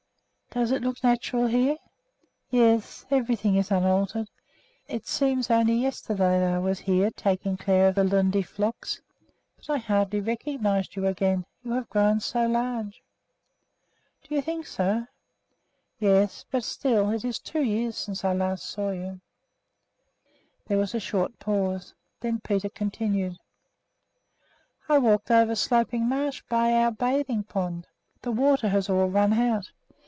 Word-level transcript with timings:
"Does 0.53 0.71
it 0.73 0.81
look 0.81 1.01
natural 1.01 1.47
here?" 1.47 1.77
"Yes, 2.49 3.05
everything 3.09 3.55
is 3.55 3.71
unaltered. 3.71 4.29
It 4.85 5.07
seems 5.07 5.49
only 5.49 5.71
yesterday 5.75 6.41
that 6.41 6.53
I 6.55 6.59
was 6.59 6.79
here 6.79 7.09
taking 7.09 7.55
care 7.55 7.87
of 7.87 7.95
the 7.95 8.03
Lunde 8.03 8.45
flocks. 8.45 8.99
But 9.55 9.69
I 9.69 9.77
hardly 9.77 10.19
recognized 10.19 10.97
you 10.97 11.07
again. 11.07 11.45
You 11.63 11.71
have 11.71 11.87
grown 11.87 12.19
so 12.19 12.47
large." 12.47 13.01
"Do 14.23 14.35
you 14.35 14.41
think 14.41 14.67
so?" 14.67 15.07
"Yes. 15.99 16.43
But 16.51 16.65
still 16.65 17.11
it 17.11 17.23
is 17.23 17.39
two 17.39 17.63
years 17.63 17.95
since 17.95 18.25
I 18.25 18.33
last 18.33 18.65
saw 18.69 18.89
you." 18.89 19.21
There 20.67 20.77
was 20.77 20.93
a 20.93 20.99
short 20.99 21.39
pause. 21.39 21.93
Then 22.19 22.41
Peter 22.41 22.67
continued: 22.67 23.37
"I 24.89 24.97
walked 24.97 25.31
over 25.31 25.55
Sloping 25.55 26.09
Marsh, 26.09 26.43
by 26.49 26.73
our 26.73 26.91
bathing 26.91 27.43
pond. 27.43 27.87
The 28.21 28.33
water 28.33 28.67
has 28.67 28.89
all 28.89 29.07
run 29.07 29.31
out." 29.31 29.71